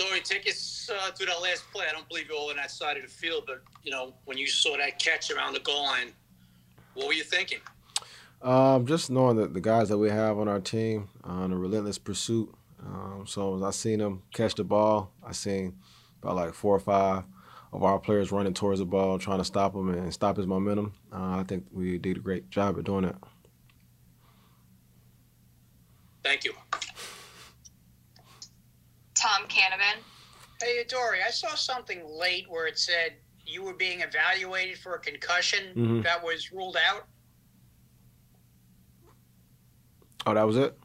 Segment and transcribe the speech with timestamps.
[0.00, 1.84] Dory, take us uh, to that last play.
[1.86, 4.38] I don't believe you're all on that side of the field, but you know when
[4.38, 6.12] you saw that catch around the goal line,
[6.94, 7.58] what were you thinking?
[8.40, 11.98] Um, just knowing that the guys that we have on our team on a relentless
[11.98, 12.54] pursuit.
[12.82, 15.76] Um, so as I seen them catch the ball, I seen
[16.22, 17.24] about like four or five
[17.70, 20.94] of our players running towards the ball, trying to stop him and stop his momentum.
[21.12, 23.16] Uh, I think we did a great job at doing that.
[26.24, 26.54] Thank you.
[29.20, 29.98] Tom Canavan.
[30.62, 34.98] Hey, Dory, I saw something late where it said you were being evaluated for a
[34.98, 36.04] concussion Mhm.
[36.04, 37.06] that was ruled out.
[40.26, 40.78] Oh, that was it.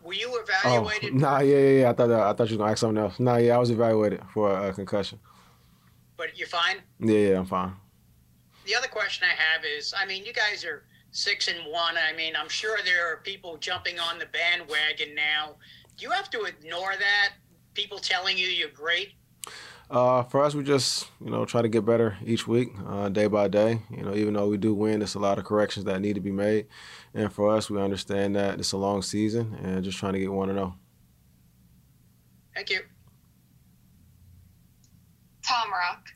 [0.00, 1.14] Were you Oh, evaluated?
[1.14, 1.90] nah, yeah, yeah, yeah.
[1.90, 3.20] I thought that, I thought you were gonna ask something else.
[3.20, 5.20] Nah, yeah, I was evaluated for a concussion.
[6.16, 6.82] But you're fine.
[6.98, 7.76] Yeah, yeah, I'm fine.
[8.64, 11.96] The other question I have is, I mean, you guys are six and one.
[11.98, 15.56] I mean, I'm sure there are people jumping on the bandwagon now.
[15.96, 17.32] Do you have to ignore that?
[17.74, 19.12] People telling you you're great.
[19.90, 23.26] Uh, for us, we just you know try to get better each week, uh, day
[23.26, 23.82] by day.
[23.90, 26.20] You know, even though we do win, there's a lot of corrections that need to
[26.20, 26.66] be made,
[27.12, 30.32] and for us, we understand that it's a long season and just trying to get
[30.32, 30.76] one and zero.
[32.54, 32.80] Thank you.
[35.42, 36.06] Tom Rock.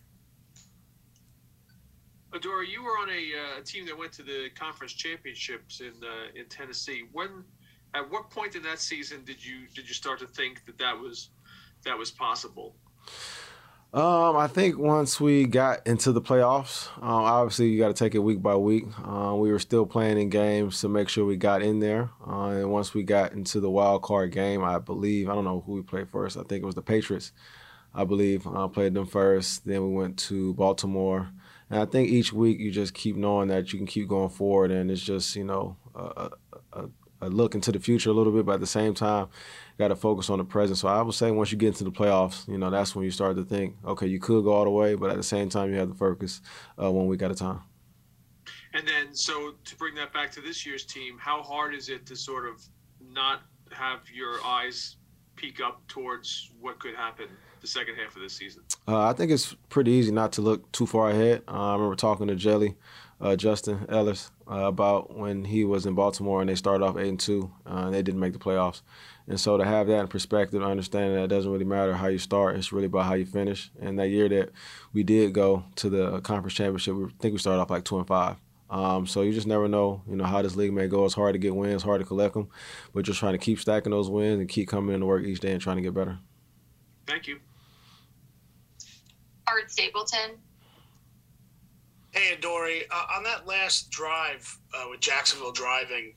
[2.33, 6.39] Adoree', you were on a uh, team that went to the conference championships in uh,
[6.39, 7.05] in Tennessee.
[7.13, 7.45] When,
[7.95, 10.97] at what point in that season did you did you start to think that that
[10.99, 11.31] was
[11.85, 12.75] that was possible?
[13.95, 18.17] Um, I think once we got into the playoffs, um, obviously you got to take
[18.17, 18.87] it week by week.
[19.07, 22.49] Uh, we were still playing in games to make sure we got in there, uh,
[22.49, 25.75] and once we got into the wild card game, I believe I don't know who
[25.75, 26.37] we played first.
[26.37, 27.31] I think it was the Patriots.
[27.95, 29.65] I believe uh, played them first.
[29.65, 31.29] Then we went to Baltimore,
[31.71, 34.73] and I think each week you just keep knowing that you can keep going forward,
[34.73, 35.77] and it's just you know
[37.25, 39.29] a, a look into the future a little bit, but at the same time,
[39.79, 40.79] got to focus on the present.
[40.79, 43.11] So I would say once you get into the playoffs, you know that's when you
[43.11, 45.71] start to think, okay, you could go all the way, but at the same time
[45.71, 46.41] you have to focus
[46.83, 47.61] uh, one week at a time.
[48.75, 52.07] And then, so to bring that back to this year's team, how hard is it
[52.07, 52.61] to sort of
[53.01, 54.97] not have your eyes
[55.37, 57.27] peek up towards what could happen
[57.61, 58.63] the second half of this season?
[58.87, 61.43] Uh, I think it's pretty easy not to look too far ahead.
[61.49, 62.77] Uh, I remember talking to Jelly,
[63.21, 67.09] uh, Justin Ellis, uh, about when he was in Baltimore and they started off eight
[67.09, 68.83] and two, uh, and they didn't make the playoffs.
[69.27, 72.19] And so to have that in perspective, understanding that it doesn't really matter how you
[72.19, 73.71] start, it's really about how you finish.
[73.81, 74.51] And that year that
[74.93, 77.99] we did go to the conference championship, we I think we started off like two
[77.99, 78.37] and five.
[78.69, 81.05] Um, so you just never know, you know, how this league may go.
[81.05, 82.49] It's hard to get wins, hard to collect them,
[82.93, 85.53] but just trying to keep stacking those wins and keep coming into work each day
[85.53, 86.19] and trying to get better.
[87.07, 87.39] Thank you.
[89.47, 90.39] Art Stapleton.
[92.15, 96.15] Hey, Dory, uh, on that last drive uh, with Jacksonville driving,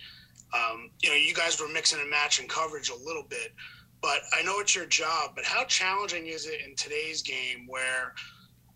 [0.53, 3.55] um, you know, you guys were mixing and matching coverage a little bit,
[3.99, 5.31] but I know it's your job.
[5.33, 8.13] But how challenging is it in today's game where,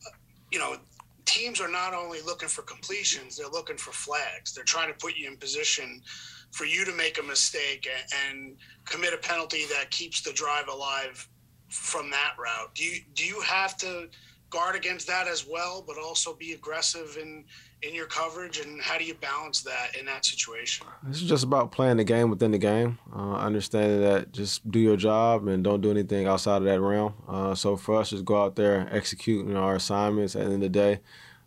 [0.07, 0.17] uh,
[0.51, 0.77] you know,
[1.25, 4.55] teams are not only looking for completions, they're looking for flags.
[4.55, 6.01] They're trying to put you in position
[6.49, 10.69] for you to make a mistake and, and commit a penalty that keeps the drive
[10.69, 11.29] alive
[11.69, 12.73] from that route.
[12.73, 14.09] Do you do you have to
[14.51, 17.45] guard against that as well, but also be aggressive in
[17.81, 18.59] in your coverage?
[18.59, 20.85] And how do you balance that in that situation?
[21.03, 24.79] This is just about playing the game within the game, uh, understanding that just do
[24.79, 27.15] your job and don't do anything outside of that realm.
[27.27, 30.35] Uh, so for us, just go out there and execute you know, our assignments.
[30.35, 30.99] At the end of the day,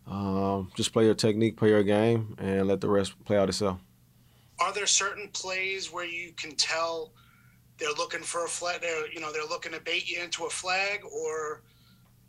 [0.07, 3.79] um, just play your technique, play your game, and let the rest play out itself.
[4.59, 7.11] Are there certain plays where you can tell
[7.77, 8.81] they're looking for a flag?
[8.81, 11.61] They're you know they're looking to bait you into a flag, or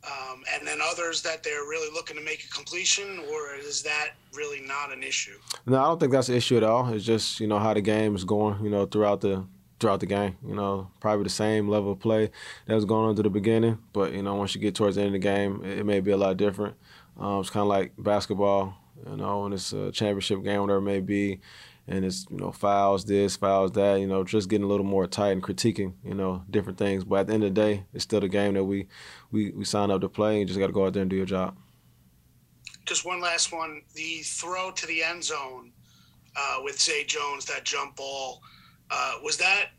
[0.07, 4.11] um, and then others that they're really looking to make a completion, or is that
[4.35, 5.39] really not an issue?
[5.67, 6.93] No, I don't think that's an issue at all.
[6.93, 9.45] It's just you know how the game is going, you know, throughout the
[9.81, 10.37] throughout the game.
[10.47, 12.31] You know, probably the same level of play
[12.67, 15.03] that was going on to the beginning, but you know, once you get towards the
[15.03, 16.77] end of the game, it, it may be a lot different.
[17.19, 18.75] Um, it's kind of like basketball,
[19.09, 21.41] you know, when it's a championship game, whatever it may be,
[21.89, 25.07] and it's you know fouls this, fouls that, you know, just getting a little more
[25.07, 27.05] tight and critiquing, you know, different things.
[27.05, 28.89] But at the end of the day, it's still the game that we
[29.31, 30.33] we we sign up to play.
[30.33, 31.57] And you just got to go out there and do your job.
[32.85, 35.73] Just one last one: the throw to the end zone
[36.37, 38.43] uh, with Zay Jones, that jump ball.
[38.91, 39.71] Uh, was that?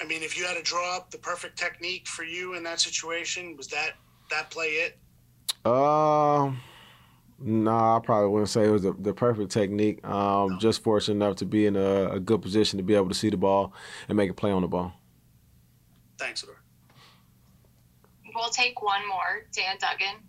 [0.00, 2.80] I mean, if you had to draw up the perfect technique for you in that
[2.80, 3.92] situation, was that
[4.30, 4.98] that play it?
[5.64, 6.60] Um.
[7.72, 10.04] Nah, I probably wouldn't say it was the, the perfect technique.
[10.06, 10.58] Um, no.
[10.58, 13.30] Just fortunate enough to be in a, a, good position to be able to see
[13.30, 13.72] the ball
[14.08, 14.92] and make a play on the ball.
[16.18, 16.56] Thanks, sir.
[18.34, 19.46] We'll take one more.
[19.54, 20.22] Dan Duggan.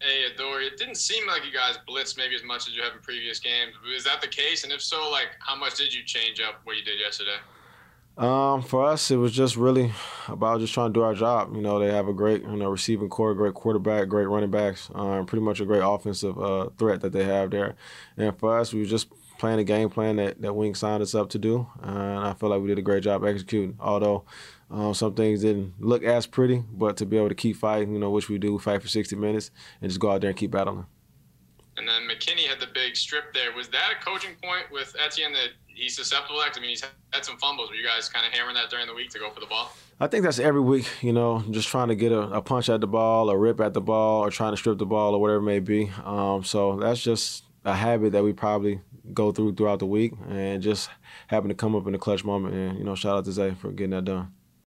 [0.00, 2.92] Hey, Adoree', it didn't seem like you guys blitzed maybe as much as you have
[2.92, 3.72] in previous games.
[3.96, 4.64] Is that the case?
[4.64, 7.38] And if so, like, how much did you change up what you did yesterday?
[8.16, 9.92] Um, for us, it was just really
[10.28, 11.54] about just trying to do our job.
[11.54, 14.88] You know, they have a great, you know, receiving corps, great quarterback, great running backs,
[14.94, 17.74] um, pretty much a great offensive uh, threat that they have there.
[18.16, 19.08] And for us, we were just
[19.38, 21.66] playing a game plan that, that Wink signed us up to do.
[21.82, 23.76] And I feel like we did a great job executing.
[23.80, 24.24] Although
[24.70, 27.98] um, some things didn't look as pretty, but to be able to keep fighting, you
[27.98, 29.50] know, which we do, fight for 60 minutes
[29.80, 30.86] and just go out there and keep battling.
[32.14, 33.52] McKinney had the big strip there.
[33.52, 36.58] Was that a coaching point with Etienne that he's susceptible to?
[36.58, 37.70] I mean, he's had some fumbles.
[37.70, 39.72] Were you guys kind of hammering that during the week to go for the ball?
[40.00, 42.80] I think that's every week, you know, just trying to get a, a punch at
[42.80, 45.38] the ball, a rip at the ball, or trying to strip the ball, or whatever
[45.38, 45.90] it may be.
[46.04, 48.80] Um, so that's just a habit that we probably
[49.12, 50.90] go through throughout the week, and just
[51.28, 52.54] happen to come up in the clutch moment.
[52.54, 54.32] And you know, shout out to Zay for getting that done.